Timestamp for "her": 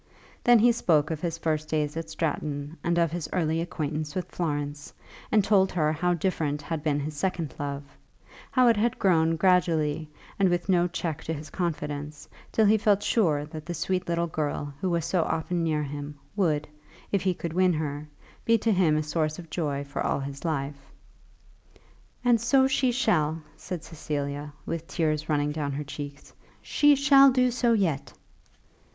5.73-5.93, 17.73-18.07, 25.73-25.83